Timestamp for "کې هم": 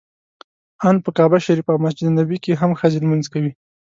2.43-2.71